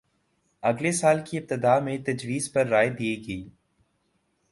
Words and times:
اگلے 0.63 0.91
سال 0.91 1.19
کی 1.25 1.37
ابتدا 1.37 1.77
میں 1.79 1.97
تجویز 2.05 2.51
پر 2.53 2.67
رائے 2.67 2.89
دے 2.89 3.13
گی 3.27 3.39